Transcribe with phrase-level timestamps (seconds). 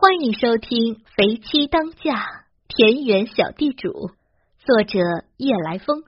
[0.00, 3.88] 欢迎收听《肥妻当嫁田园小地主》，
[4.64, 5.00] 作者
[5.36, 6.04] 夜来风，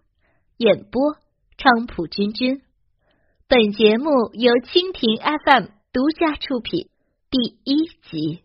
[0.58, 1.16] 演播
[1.58, 2.62] 昌普君君。
[3.48, 6.88] 本节目由蜻蜓 FM 独家出品。
[7.30, 8.44] 第一集，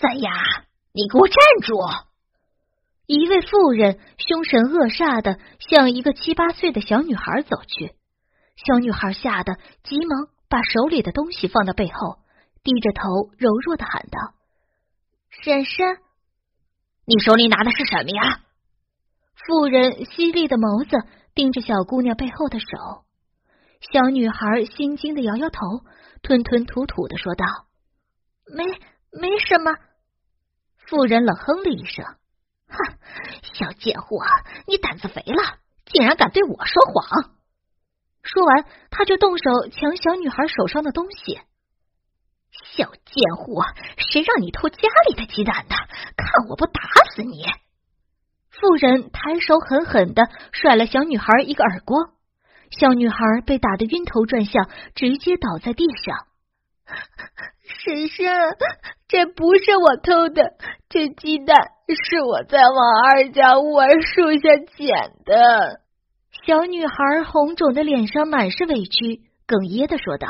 [0.00, 0.32] 三丫，
[0.92, 1.78] 你给我站住！
[3.06, 7.94] 一位妇人凶神恶煞的向一个七八岁的小女孩走去，
[8.56, 9.54] 小女孩吓得
[9.84, 12.18] 急忙把手里的东西放到背后。
[12.62, 14.34] 低着头，柔弱的喊道
[15.30, 15.98] ：“婶婶，
[17.06, 18.40] 你手里拿的是什么呀？”
[19.46, 22.66] 妇人犀利的眸子盯着小姑娘背后的手，
[23.92, 25.60] 小女孩心惊的摇摇头，
[26.22, 27.46] 吞吞吐吐的说道
[28.54, 28.64] ：“没，
[29.10, 29.74] 没什么。”
[30.86, 32.04] 妇人冷哼了一声
[32.68, 32.98] ：“哼，
[33.54, 34.18] 小贱货，
[34.66, 37.30] 你胆子肥了，竟然敢对我说谎！”
[38.22, 41.40] 说完，他就动手抢小女孩手上的东西。
[42.74, 43.64] 小贱货，
[43.96, 45.74] 谁让你偷家里的鸡蛋的？
[46.16, 46.80] 看我不打
[47.14, 47.44] 死你！
[48.50, 52.10] 妇人抬手狠狠的甩了小女孩一个耳光，
[52.70, 56.26] 小女孩被打得晕头转向，直接倒在地上。
[57.62, 58.26] 婶婶，
[59.08, 60.54] 这不是我偷的，
[60.88, 61.56] 这鸡蛋
[61.88, 65.80] 是我在王二家乌儿树下捡的。
[66.44, 70.28] 小女孩红肿的脸上满是委屈，哽咽的说道。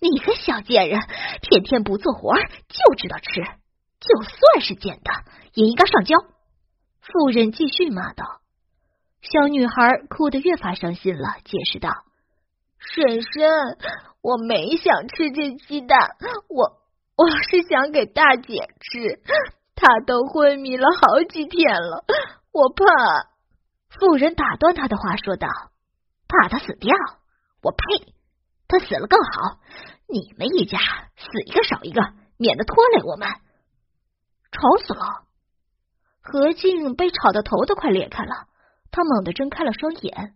[0.00, 1.00] 你个小贱人，
[1.42, 3.42] 天天不做活就知道吃，
[4.00, 5.10] 就算是捡的，
[5.54, 6.16] 也应该上交。
[7.00, 8.40] 妇人继续骂道。
[9.22, 9.72] 小女孩
[10.08, 11.90] 哭得越发伤心了，解释道
[12.78, 13.78] ：“婶婶，
[14.22, 16.10] 我没想吃这鸡蛋，
[16.48, 16.78] 我
[17.16, 19.20] 我是想给大姐吃，
[19.74, 22.04] 她都昏迷了好几天了，
[22.52, 22.84] 我怕。”
[23.98, 25.48] 妇人打断她的话说道
[26.28, 26.94] ：“怕她死掉？
[27.62, 28.12] 我呸！”
[28.68, 29.60] 他死了更好，
[30.08, 30.78] 你们一家
[31.16, 32.00] 死一个少一个，
[32.36, 33.28] 免得拖累我们。
[34.50, 35.24] 吵死了！
[36.20, 38.46] 何静被吵得头都快裂开了，
[38.90, 40.34] 他猛地睁开了双眼。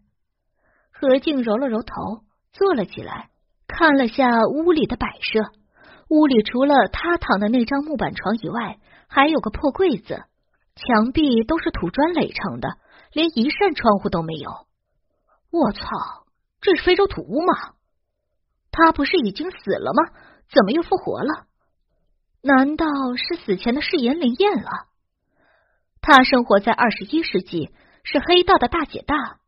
[0.92, 3.30] 何静揉了揉头，坐了起来，
[3.66, 5.50] 看了下屋里的摆设。
[6.08, 10.24] 屋里除了他躺的那张木板床以外，还有个破柜子，
[10.76, 12.68] 墙壁都是土砖垒成的，
[13.12, 14.50] 连一扇窗户都没有。
[15.50, 15.80] 我操，
[16.60, 17.74] 这是非洲土屋吗？
[18.70, 20.12] 他不是已经死了吗？
[20.52, 21.46] 怎么又复活了？
[22.42, 22.86] 难道
[23.16, 24.70] 是死前的誓言灵验了？
[26.00, 27.70] 他生活在二十一世纪，
[28.02, 29.38] 是黑道的大姐大，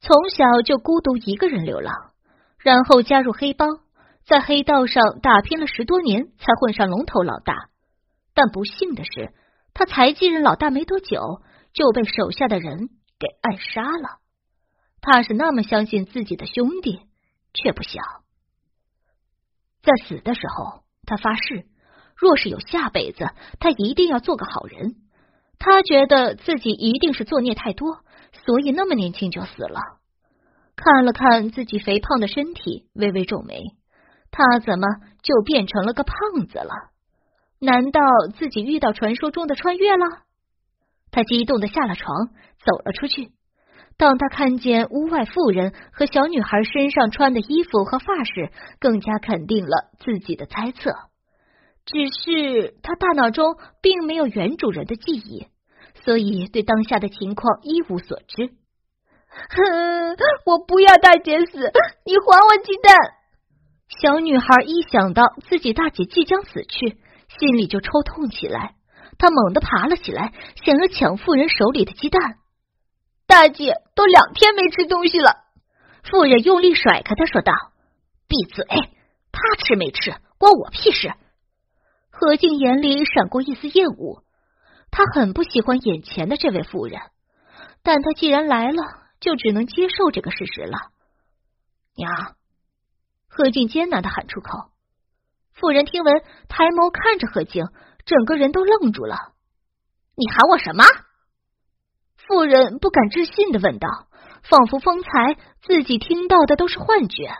[0.00, 2.12] 从小就孤独一个人流浪，
[2.58, 3.80] 然后加入黑帮，
[4.26, 7.70] 在黑道上打拼了十多年，才混上龙头老大。
[8.34, 9.32] 但不幸的是，
[9.74, 11.42] 他才继任老大没多久，
[11.72, 12.88] 就被手下的人
[13.18, 14.18] 给暗杀了。
[15.00, 17.00] 他是那么相信自己的兄弟，
[17.54, 18.21] 却不想。
[19.82, 21.66] 在死的时候，他发誓，
[22.16, 23.26] 若是有下辈子，
[23.58, 24.94] 他一定要做个好人。
[25.58, 27.98] 他觉得自己一定是作孽太多，
[28.44, 29.80] 所以那么年轻就死了。
[30.76, 33.62] 看了看自己肥胖的身体，微微皱眉。
[34.30, 34.86] 他怎么
[35.22, 36.72] 就变成了个胖子了？
[37.60, 38.00] 难道
[38.36, 40.04] 自己遇到传说中的穿越了？
[41.10, 42.28] 他激动的下了床，
[42.64, 43.32] 走了出去。
[43.96, 50.92] 当他看见屋外妇人和小女孩身上穿的衣服和发饰，更加肯定了自己的猜测。
[51.84, 55.46] 只是他大脑中并没有原主人的记忆，
[56.04, 58.50] 所以对当下的情况一无所知。
[59.28, 60.16] 哼，
[60.46, 61.58] 我不要大姐死，
[62.04, 62.96] 你还我鸡蛋！
[64.00, 66.98] 小女孩一想到自己大姐即将死去，
[67.38, 68.74] 心里就抽痛起来。
[69.18, 70.32] 她猛地爬了起来，
[70.64, 72.36] 想要抢妇人手里的鸡蛋。
[73.32, 75.44] 大姐都两天没吃东西了，
[76.02, 77.54] 妇人用力甩开他，说道
[78.28, 78.66] ：“闭嘴！
[78.66, 81.14] 他吃没吃关我屁事。”
[82.12, 84.22] 何静眼里闪过一丝厌恶，
[84.90, 87.00] 他很不喜欢眼前的这位妇人，
[87.82, 88.82] 但他既然来了，
[89.18, 90.90] 就只能接受这个事实了。
[91.96, 92.36] 娘，
[93.28, 94.68] 何静艰难的喊出口。
[95.54, 97.64] 妇人听闻，抬眸看着何静，
[98.04, 99.16] 整个人都愣住了。
[100.16, 100.84] 你喊我什么？
[102.26, 103.88] 妇人不敢置信的问道，
[104.42, 107.30] 仿佛方才自己听到的都是幻觉。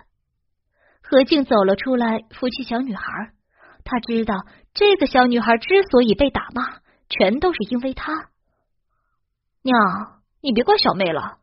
[1.02, 3.04] 何静走了出来，扶起小女孩。
[3.84, 8.28] 他知道，这个小女孩之所以被打骂，全都是因为他。
[9.62, 11.38] 娘，你别怪小妹了。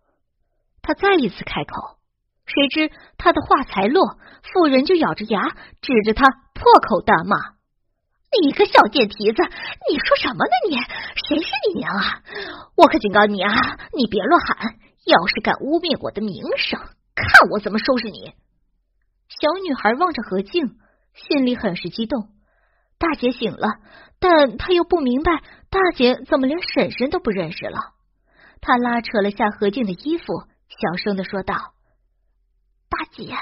[0.81, 1.97] 他再一次开口，
[2.45, 7.58] 谁知他的话才落，妇人就咬着牙，指着他破口大骂。
[8.41, 9.41] 你个小贱蹄子，
[9.89, 10.53] 你说什么呢？
[10.69, 12.21] 你谁是你娘啊？
[12.75, 13.51] 我可警告你啊，
[13.93, 14.75] 你别乱喊！
[15.05, 16.79] 要是敢污蔑我的名声，
[17.15, 18.33] 看我怎么收拾你！
[19.27, 20.77] 小女孩望着何静，
[21.15, 22.29] 心里很是激动。
[22.99, 23.79] 大姐醒了，
[24.19, 25.41] 但她又不明白
[25.71, 27.79] 大姐怎么连婶婶都不认识了。
[28.61, 30.25] 她拉扯了下何静的衣服，
[30.67, 31.55] 小声的说道
[32.89, 33.33] ：“大姐，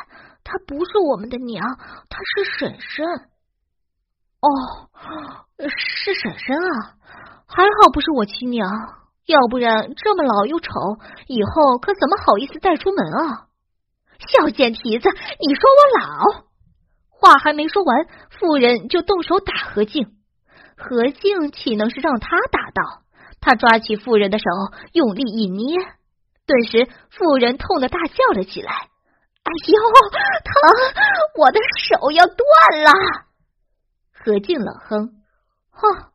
[0.43, 1.77] 她不是我们的娘，
[2.09, 3.05] 她是婶婶。”
[4.39, 4.47] 哦，
[5.57, 6.93] 是婶婶啊，
[7.47, 8.69] 还好不是我亲娘，
[9.25, 10.69] 要不然这么老又丑，
[11.27, 13.47] 以后可怎么好意思带出门啊？
[14.19, 16.47] 小贱蹄子，你说我老？
[17.09, 20.07] 话还没说完，妇人就动手打何静。
[20.77, 23.01] 何静岂能是让他打到？
[23.41, 24.45] 他抓起妇人的手，
[24.93, 25.77] 用力一捏，
[26.45, 28.71] 顿时妇人痛得大叫了起来
[29.43, 29.79] ：“哎呦，
[30.43, 30.53] 疼！
[31.39, 32.37] 我的手要断
[32.83, 32.91] 了！”
[34.23, 35.09] 何静冷哼
[35.71, 36.11] ：“哼，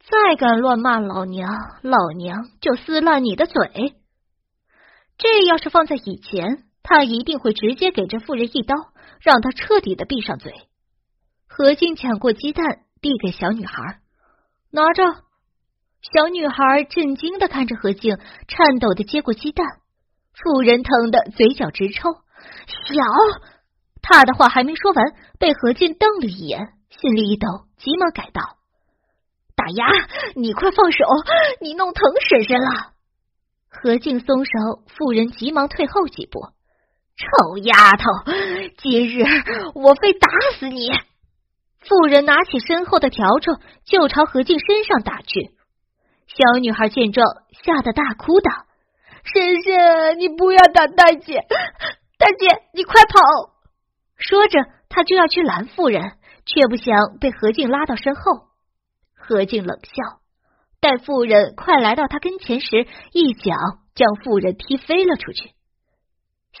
[0.00, 1.52] 再敢乱骂老娘，
[1.82, 3.94] 老娘就撕烂你的嘴！”
[5.18, 8.74] 这要是放在以前，他一定会直接给这妇人一刀。
[9.20, 10.52] 让她彻底的闭上嘴。
[11.48, 14.00] 何静抢过鸡蛋，递给小女孩，
[14.70, 15.02] 拿着。
[16.02, 19.66] 小女孩震惊的看着何静，颤抖的接过鸡蛋。
[20.34, 22.12] 妇人疼的嘴角直抽。
[22.66, 23.02] 小，
[24.02, 25.06] 他的话还没说完，
[25.38, 27.46] 被何静瞪了一眼，心里一抖，
[27.76, 28.56] 急忙改道
[29.56, 29.86] ：“大丫，
[30.36, 31.04] 你快放手，
[31.60, 32.92] 你弄疼婶婶了。”
[33.68, 34.50] 何静松手，
[34.86, 36.40] 妇人急忙退后几步。
[37.16, 38.04] 臭丫头，
[38.78, 39.24] 今日
[39.74, 40.90] 我非打死你！
[41.80, 45.50] 妇人拿起身后的笤帚，就朝何静身上打去。
[46.26, 47.26] 小女孩见状，
[47.62, 48.50] 吓得大哭道
[49.24, 51.42] ：“婶婶，你不要打大姐！
[52.18, 53.20] 大姐，你快跑！”
[54.16, 56.12] 说着，她就要去拦妇人，
[56.46, 58.22] 却不想被何静拉到身后。
[59.14, 60.20] 何静冷笑，
[60.80, 63.54] 待妇人快来到他跟前时，一脚
[63.94, 65.52] 将妇人踢飞了出去。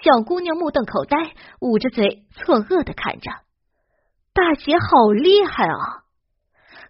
[0.02, 1.16] 小姑娘目瞪口呆，
[1.60, 3.30] 捂着嘴，错愕的看着
[4.32, 6.02] 大姐，好厉害啊！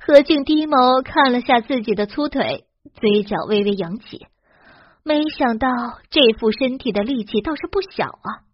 [0.01, 4.27] 何静低眸看了下自己的粗腿，嘴角微微扬起，
[5.03, 5.69] 没想到
[6.09, 8.45] 这副身体的力气倒是不小啊！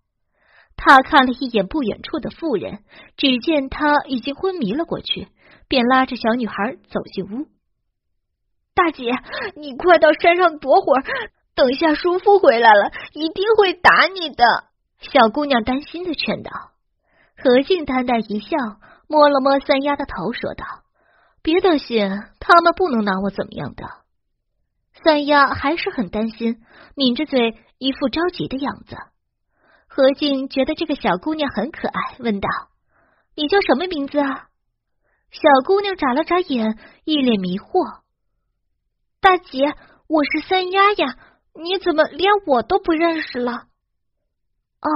[0.83, 2.83] 他看了一眼不远处的妇人，
[3.19, 5.29] 只见她已经昏迷了过去，
[5.69, 7.49] 便拉着小女孩走进屋。
[8.75, 9.13] 大姐，
[9.57, 11.05] 你快到山上躲会儿。
[11.55, 14.45] 等下叔父回来了，一定会打你的。
[15.01, 16.51] 小姑娘担心的劝道。
[17.37, 18.57] 何静淡淡一笑，
[19.07, 20.65] 摸了摸三丫的头，说道
[21.43, 23.85] ：“别担心，他们不能拿我怎么样的。”
[25.05, 26.63] 三丫还是很担心，
[26.95, 28.97] 抿着嘴，一副着急的样子。
[29.93, 32.49] 何静觉得这个小姑娘很可爱，问道
[33.35, 34.47] ：“你叫什么名字啊？”
[35.33, 37.99] 小姑娘眨了眨眼，一脸迷惑
[39.21, 39.75] ：“大姐，
[40.09, 41.17] 我是三丫呀。”
[41.53, 43.65] 你怎么连我都不认识了？
[44.81, 44.89] 哦，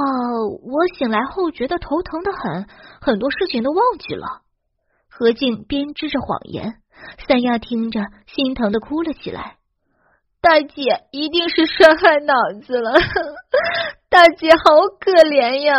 [0.62, 2.68] 我醒来后觉得头疼的很，
[3.00, 4.42] 很多事情都忘记了。
[5.10, 6.76] 何静编织着谎言，
[7.26, 9.56] 三丫听着心疼的哭了起来。
[10.40, 12.92] 大姐一定是摔坏脑子了，
[14.08, 15.74] 大姐好可怜呀！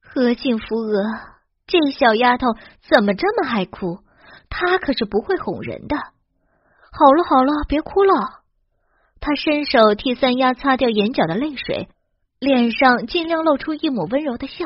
[0.00, 1.02] 何静扶额，
[1.66, 2.48] 这小丫头
[2.88, 3.98] 怎么这么爱哭？
[4.48, 5.96] 她可是不会哄人的。
[6.92, 8.40] 好了好了，别哭了。
[9.20, 11.88] 他伸手替三丫擦掉眼角的泪水，
[12.38, 14.64] 脸上尽量露出一抹温柔的笑。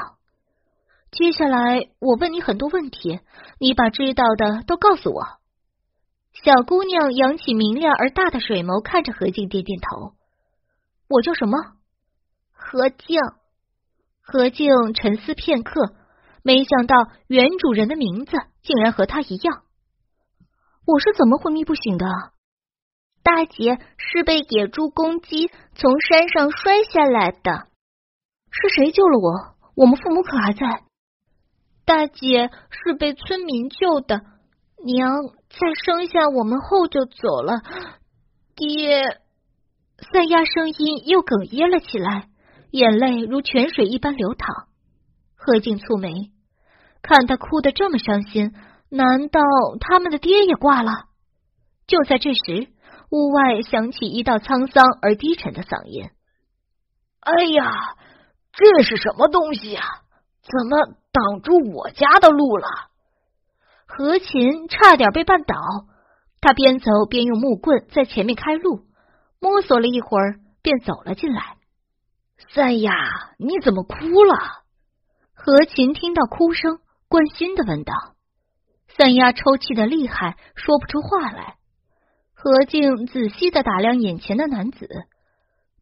[1.10, 3.20] 接下来我问你很多问题，
[3.58, 5.26] 你把知道的都告诉我。
[6.44, 10.12] 小姑娘扬起明亮而大的水眸，看着何静，点点头。
[11.08, 11.73] 我叫什么？
[12.54, 13.18] 何静。
[14.22, 15.94] 何静沉思片刻，
[16.42, 16.96] 没想到
[17.26, 18.32] 原主人的名字
[18.62, 19.64] 竟然和他一样。
[20.86, 22.06] 我是怎么昏迷不醒的？
[23.22, 27.68] 大姐是被野猪攻击，从山上摔下来的。
[28.50, 29.56] 是谁救了我？
[29.74, 30.84] 我们父母可还在？
[31.84, 34.22] 大姐是被村民救的。
[34.84, 35.10] 娘
[35.48, 37.62] 在生下我们后就走了。
[38.54, 39.20] 爹，
[40.12, 42.28] 三丫声音又哽咽了起来，
[42.76, 44.66] 眼泪如泉水一般流淌。
[45.36, 46.32] 何静蹙眉，
[47.02, 48.52] 看他哭得这么伤心，
[48.88, 49.40] 难道
[49.78, 51.04] 他们的爹也挂了？
[51.86, 52.68] 就在这时。
[53.10, 56.08] 屋外响起一道沧桑而低沉的嗓音
[57.20, 57.94] ：“哎呀，
[58.52, 59.82] 这是什么东西呀？
[60.42, 62.66] 怎么挡住我家的路了？”
[63.86, 65.54] 何琴差点被绊倒，
[66.40, 68.80] 他边走边用木棍在前面开路，
[69.38, 71.53] 摸索了一会儿便走了进来。
[72.52, 72.92] 三丫，
[73.38, 74.34] 你怎么哭了？
[75.32, 77.92] 何琴听到哭声，关心的问道。
[78.96, 81.56] 三丫抽泣的厉害，说不出话来。
[82.32, 84.88] 何静仔细的打量眼前的男子，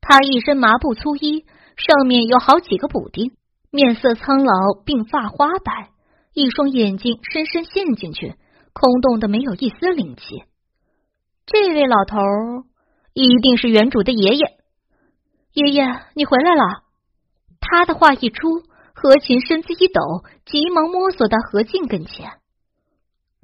[0.01, 1.45] 他一身麻布粗衣，
[1.77, 3.33] 上面有好几个补丁，
[3.71, 4.53] 面色苍老，
[4.87, 5.91] 鬓发花白，
[6.33, 8.37] 一双眼睛深深陷进去，
[8.73, 10.45] 空洞的没有一丝灵气。
[11.45, 12.17] 这位老头
[13.13, 14.62] 一定是原主的爷爷。
[15.53, 16.83] 爷爷，你回来了。
[17.61, 18.63] 他的话一出，
[18.95, 20.01] 何琴身子一抖，
[20.47, 22.31] 急忙摸索到何静跟前。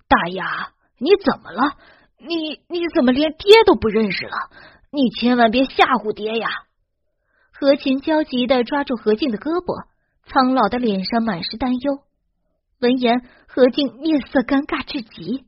[0.09, 1.77] 大丫，你怎么了？
[2.19, 4.37] 你你怎么连爹都不认识了？
[4.91, 6.49] 你千万别吓唬爹呀！
[7.53, 9.87] 何琴焦急的抓住何静的胳膊，
[10.25, 11.99] 苍老的脸上满是担忧。
[12.81, 15.45] 闻言，何静面色尴尬至极。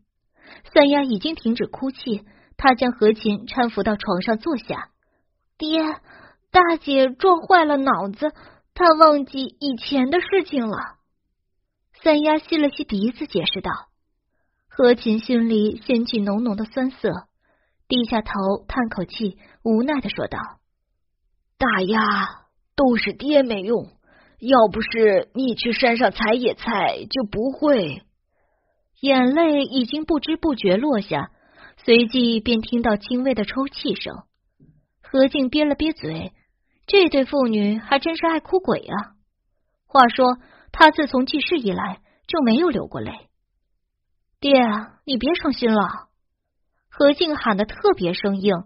[0.74, 2.26] 三丫已经停止哭泣，
[2.58, 4.90] 她将何琴搀扶到床上坐下。
[5.56, 5.80] 爹，
[6.50, 8.32] 大姐撞坏了脑子，
[8.74, 10.96] 她忘记以前的事情了。
[12.02, 13.70] 三丫吸了吸鼻子，解释道。
[14.68, 17.28] 何琴心里掀起浓浓的酸涩，
[17.86, 18.32] 低下头
[18.66, 20.38] 叹口气，无奈的说道
[21.58, 22.00] ：“大丫，
[22.74, 23.88] 都是爹没用，
[24.38, 28.02] 要不是你去山上采野菜，就不会。”
[29.00, 31.30] 眼泪已经不知不觉落下，
[31.84, 34.24] 随即便听到轻微的抽泣声。
[35.02, 36.32] 何静憋了憋嘴，
[36.90, 39.14] 这对父女还真是爱哭鬼啊！
[39.86, 40.38] 话说，
[40.72, 43.12] 他自从记事以来就没有流过泪。
[44.40, 44.52] 爹，
[45.04, 46.08] 你别伤心了。
[46.90, 48.64] 何静喊的特别生硬，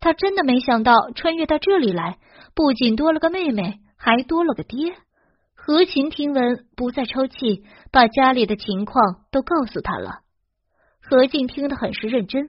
[0.00, 2.16] 他真的没想到穿越到这里来，
[2.54, 4.96] 不仅多了个妹妹，还多了个爹。
[5.54, 10.20] 何琴听闻，不再抽泣，把家里的情况都告诉他了。
[11.02, 12.48] 何静听得很是认真。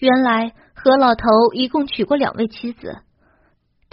[0.00, 3.02] 原来何老头一共娶过两位妻子，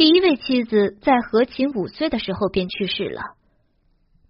[0.01, 3.21] 第一位妻子在何琴五岁的时候便去世了。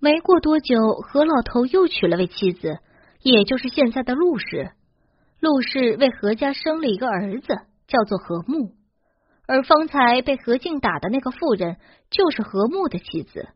[0.01, 2.80] 没过多久，何老头又娶了位妻子。
[3.22, 4.72] 也就是现在的陆氏，
[5.40, 7.48] 陆氏为何家生了一个儿子，
[7.88, 8.74] 叫做何木，
[9.48, 11.78] 而方才被何静打的那个妇人，
[12.10, 13.48] 就是何木的妻子。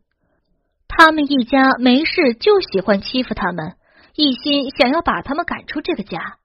[0.88, 3.76] 他们一家没事就喜欢欺负他们，
[4.14, 6.38] 一心想要把他们赶出这个家。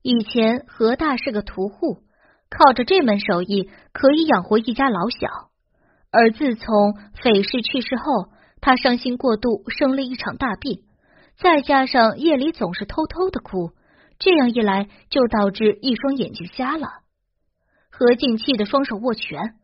[0.00, 1.98] 以前何大是个屠户，
[2.56, 5.50] 靠着这门手艺可以养活一家老小，
[6.12, 8.28] 而自从匪氏去世后，
[8.60, 10.84] 他伤心过度，生了一场大病。
[11.36, 13.72] 再加上夜里总是偷偷的哭，
[14.20, 16.86] 这样一来就导致一双眼睛瞎了。
[17.90, 19.56] 何静气得双手握拳，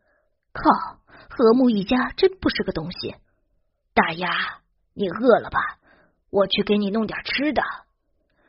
[0.51, 0.99] 靠！
[1.29, 3.15] 何木一家真不是个东西。
[3.93, 4.29] 大丫，
[4.93, 5.59] 你饿了吧？
[6.29, 7.63] 我去给你弄点吃的。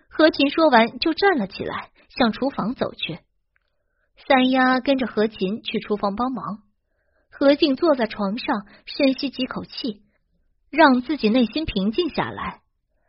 [0.09, 3.21] 何琴说完就站了起来，向厨房走去。
[4.16, 6.62] 三丫跟着何琴去厨房帮忙。
[7.31, 10.02] 何静坐在床上，深吸几口气，
[10.71, 12.61] 让自己内心平静下来。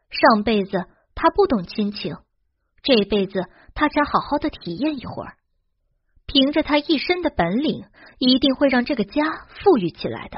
[0.10, 2.17] 上辈子他不懂亲情，
[2.81, 3.43] 这辈子
[3.75, 5.36] 他想好好的体验一会儿。
[6.25, 7.86] 凭着他一身的本领，
[8.17, 10.38] 一定会让这个家富裕起来的。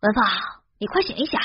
[0.00, 0.24] 文芳，
[0.78, 1.38] 你快醒一醒！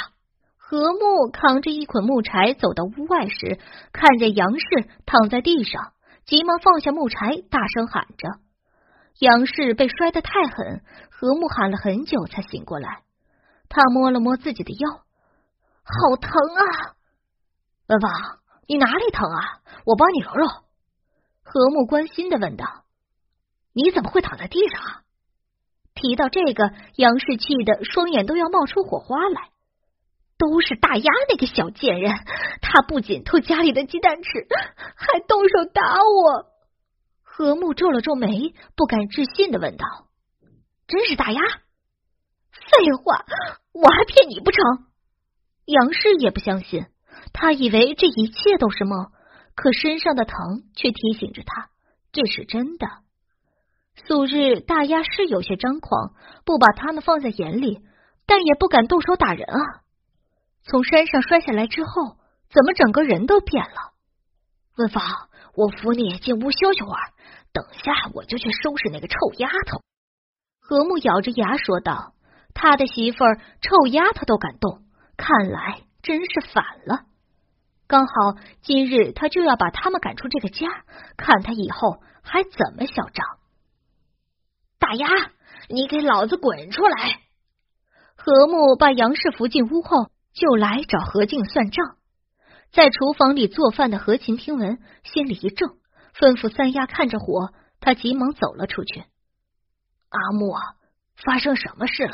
[0.58, 3.60] 何木扛着一捆木柴走到屋外时，
[3.91, 4.65] 看见杨氏
[5.05, 5.93] 躺在地上，
[6.25, 8.30] 急忙放下木柴，大声喊着。
[9.20, 13.03] 杨氏被摔得太狠，何木喊了很久才醒过来。
[13.70, 16.96] 他摸了摸自己的腰，好疼啊！
[17.88, 19.62] 文芳，你哪里疼啊？
[19.86, 20.48] 我帮你揉揉。
[21.44, 22.86] 何木关心的问道
[23.74, 25.03] ：“你怎么会躺在地上？”？”
[25.94, 29.50] 提到这个，杨氏气的双眼都要冒出火花来。
[30.38, 32.13] 都是大丫那个小贱人，
[32.62, 34.30] 他不仅偷家里的鸡蛋吃，
[34.96, 36.46] 还动手打我。
[37.22, 39.86] 何木皱了皱眉，不敢置信的问道
[40.88, 41.42] ：“真是大丫？”
[42.52, 43.25] 废话，
[43.74, 44.63] 我还骗你不成？
[45.66, 46.86] 杨氏也不相信。
[47.32, 49.12] 他以为这一切都是梦，
[49.56, 51.70] 可身上的疼却提醒着他，
[52.12, 52.88] 这是真的。
[54.08, 56.13] 素日大丫是有些张狂，
[56.46, 57.80] 不把他们放在眼里，
[58.25, 59.83] 但也不敢动手打人啊。
[60.63, 62.17] 从山上摔下来之后，
[62.50, 63.93] 怎么整个人都变了？
[64.77, 65.03] 文芳，
[65.55, 67.13] 我扶你进屋休息会儿，
[67.51, 69.82] 等下我就去收拾那个臭丫头。
[70.60, 72.13] 何木咬着牙说道
[72.55, 74.84] ：“他的媳妇儿臭丫头都敢动，
[75.17, 77.05] 看来真是反了。”
[77.86, 78.13] 刚好
[78.62, 80.67] 今日他就要把他们赶出这个家，
[81.17, 83.27] 看他以后还怎么嚣张！
[84.79, 85.08] 大丫，
[85.67, 87.20] 你给老子滚出来！
[88.15, 91.98] 何木把杨氏扶进屋后，就来找何静算账。
[92.72, 95.78] 在厨房里做饭的何琴听闻，心里一怔，
[96.16, 97.54] 吩咐三丫看着火。
[97.80, 99.04] 他急忙走了出去。
[100.10, 100.56] 阿木，
[101.16, 102.13] 发生什么事了？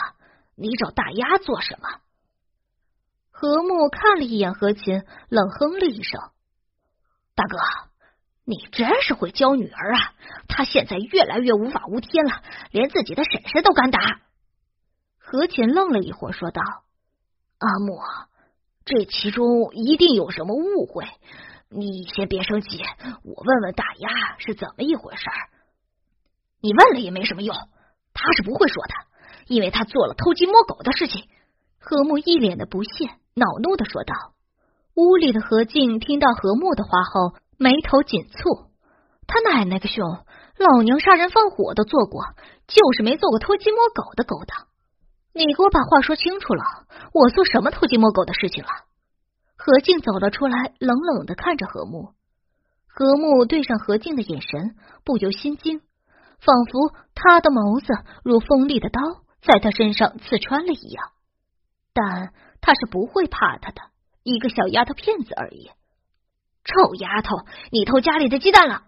[0.55, 1.87] 你找大丫做什么？
[3.31, 6.19] 何木看了一眼何琴，冷哼了一声
[7.35, 7.57] ：“大哥，
[8.43, 10.13] 你真是会教女儿啊！
[10.47, 14.01] 她现在越来越无法无天了，连自己的婶婶都敢打。”
[15.19, 16.61] 何琴愣了一会儿，说道
[17.59, 17.99] ：“阿木，
[18.85, 21.05] 这其中一定有什么误会。
[21.69, 22.81] 你先别生气，
[23.23, 25.51] 我问问大丫是怎么一回事儿。
[26.61, 27.53] 你问了也没什么用，
[28.13, 28.93] 他是不会说的，
[29.47, 31.27] 因为他做了偷鸡摸狗的事情。
[31.79, 34.13] 何木一脸的不屑，恼怒的说道。
[34.95, 38.69] 屋里的何静听到何木的话后，眉头紧蹙。
[39.27, 40.25] 他奶奶个熊，
[40.57, 42.23] 老娘杀人放火都做过，
[42.67, 44.68] 就是没做过偷鸡摸狗的勾当。
[45.45, 46.63] 你给我把话说清楚了，
[47.13, 48.69] 我做什么偷鸡摸狗的事情了？
[49.55, 52.13] 何静走了出来，冷冷的看着何木。
[52.87, 55.79] 何木对上何静的眼神，不由心惊，
[56.39, 57.87] 仿佛他的眸子
[58.25, 58.99] 如锋利的刀，
[59.41, 61.11] 在他身上刺穿了一样。
[61.93, 63.81] 但他是不会怕他的，
[64.23, 65.71] 一个小丫头片子而已。
[66.65, 67.37] 臭丫头，
[67.71, 68.83] 你偷家里的鸡蛋了！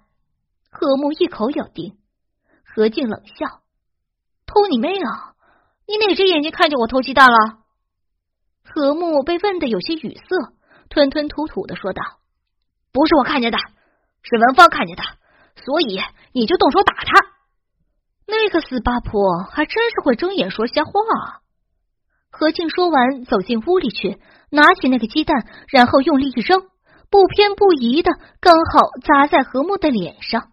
[0.69, 1.97] 何木一口咬定。
[2.65, 3.61] 何静冷笑
[4.45, 5.30] ：“偷你妹啊！
[5.91, 7.59] 你哪只眼睛看见我偷鸡蛋了？”
[8.63, 10.53] 何木被问的有些语塞，
[10.89, 12.01] 吞吞吐吐的说道
[12.93, 13.57] ：“不是我看见的，
[14.23, 15.03] 是文芳看见的，
[15.65, 15.99] 所以
[16.31, 17.13] 你就动手打他。”
[18.25, 20.91] 那个死八婆还真是会睁眼说瞎话。
[22.29, 26.61] 何静说完，走进屋里去，拿起那个鸡蛋，然后用力一扔，
[27.09, 30.47] 不偏不倚的刚好砸在何木的脸上。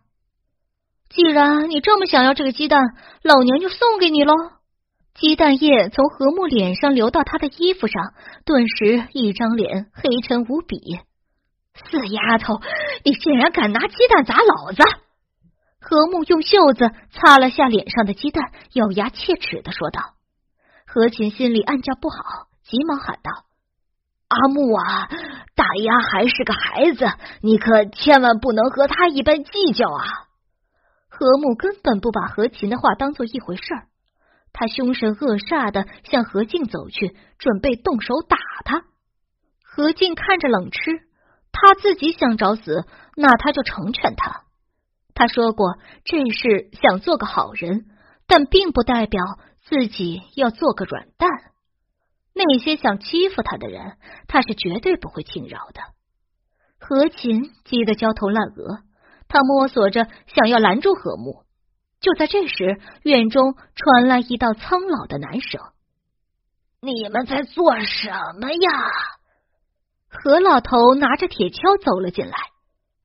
[1.08, 2.82] 既然你这么想要这个鸡蛋，
[3.22, 4.34] 老娘就送给你喽！
[5.20, 10.78] 鸡蛋液从何木脸上流到他的衣服上，顿时一张脸黑沉无比。
[11.74, 12.60] 死丫头，
[13.04, 14.82] 你竟然敢拿鸡蛋砸老子！
[15.80, 20.14] 何木用袖子擦了下脸上的鸡蛋，咬牙切齿的说道。
[20.86, 23.44] 何琴心里暗叫不好，急忙喊道
[24.28, 25.08] ：“阿木啊，
[25.56, 27.06] 大丫还是个孩子，
[27.42, 30.04] 你可千万不能和他一般计较啊！”
[31.10, 33.86] 何木根本不把何琴的话当做一回事儿，
[34.58, 38.82] 他凶神恶煞的向何静走去，准备动手打他。
[39.62, 40.80] 何静看着冷吃，
[41.52, 42.84] 他自己想找死，
[43.14, 44.42] 那他就成全他。
[45.14, 47.86] 他说过这事想做个好人，
[48.26, 49.22] 但并不代表
[49.60, 51.30] 自己要做个软蛋。
[52.34, 55.82] 那些想欺负他的人，他是绝对不会轻饶的。
[56.80, 58.80] 何琴急得焦头烂额。
[59.28, 61.44] 他摸索着想要拦住何木，
[62.00, 65.60] 就在这时，院中传来一道苍老的男声
[66.80, 68.70] ：“你们在做什么呀？”
[70.08, 72.36] 何老头拿着铁锹走了进来。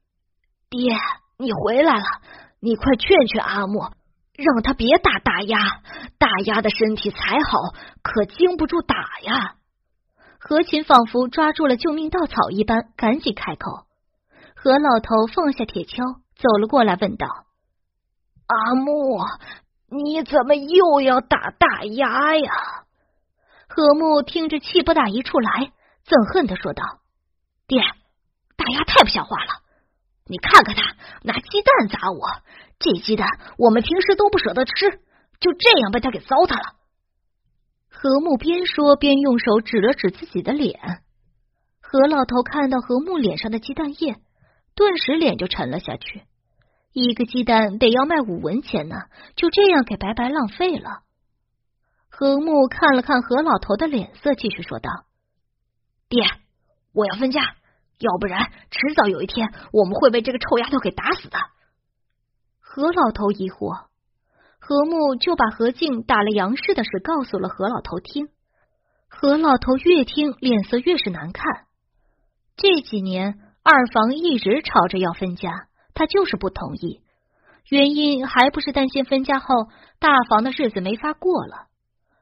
[0.69, 0.95] “爹，
[1.37, 2.05] 你回来了，
[2.59, 3.91] 你快劝劝阿木，
[4.35, 5.57] 让他别打大鸭，
[6.17, 9.55] 大鸭的身体才好，可经不住打呀。”
[10.39, 13.85] 何琴仿佛抓住了救命稻草一般，赶紧开口。
[14.55, 17.27] 何老头放下铁锹，走了过来，问道
[18.53, 19.25] ：“阿木，
[19.89, 22.51] 你怎么又要打大丫呀？”
[23.67, 25.71] 何木听着气不打一处来，
[26.05, 26.83] 憎恨的说道
[27.67, 27.81] ：“爹，
[28.55, 29.63] 大丫太不像话了！
[30.25, 32.27] 你看看他拿鸡蛋砸我，
[32.79, 34.89] 这鸡蛋我们平时都不舍得吃，
[35.39, 36.75] 就这样被他给糟蹋了。”
[37.89, 40.79] 何木边说边用手指了指自己的脸。
[41.81, 44.15] 何老头看到何木脸上的鸡蛋液。
[44.75, 46.23] 顿时脸就沉了下去。
[46.93, 48.95] 一个鸡蛋得要卖五文钱呢，
[49.35, 51.01] 就这样给白白浪费了。
[52.07, 54.89] 何木看了看何老头的脸色，继续说道
[56.07, 56.23] ：“爹，
[56.93, 57.41] 我要分家，
[57.97, 61.37] 要不然迟早有一天我们会被这个臭丫头给打死的。”
[62.61, 63.87] 何老头疑惑，
[64.59, 68.29] 何木就把何静打了杨氏的事告诉了何老头听。
[69.09, 71.65] 何老头越听脸色越是难看。
[72.55, 73.39] 这几年。
[73.65, 77.01] 二房一直吵着要分家，他就是不同意。
[77.69, 79.47] 原因还不是担心分家后
[79.99, 81.67] 大房的日子没法过了。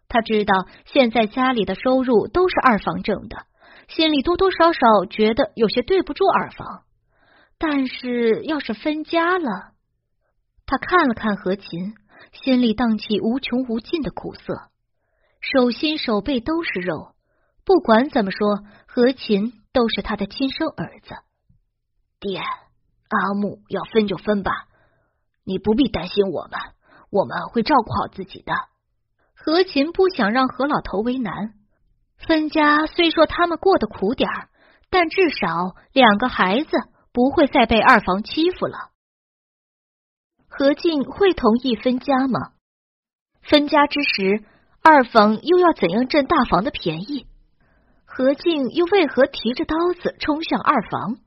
[0.08, 0.54] 他知道
[0.86, 3.46] 现在家里的收入都是二房挣的，
[3.88, 4.80] 心里多多少少
[5.10, 6.84] 觉得有些对不住二房。
[7.58, 9.72] 但是要是分家了，
[10.66, 11.94] 他看了看何琴，
[12.34, 14.70] 心里荡起无穷无尽的苦涩。
[15.40, 17.16] 手心手背都是肉，
[17.66, 21.16] 不管怎么说，何琴都是他的亲生儿子。
[22.20, 22.42] 爹，
[23.12, 24.68] 阿木要分就分吧，
[25.44, 26.60] 你不必担心我们，
[27.10, 28.54] 我们会照顾好自己的。
[29.36, 31.54] 何琴不想让何老头为难，
[32.18, 34.50] 分家虽说他们过得苦点儿，
[34.90, 36.70] 但至少两个孩子
[37.12, 38.92] 不会再被二房欺负了。
[40.48, 42.52] 何静会同意分家吗？
[43.42, 44.44] 分家之时，
[44.84, 47.26] 二房又要怎样占大房的便宜？
[48.06, 51.18] 何静又为何提着刀子冲向二房？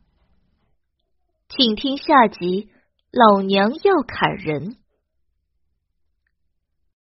[1.48, 2.70] 请听下集，
[3.12, 4.76] 老娘要砍人。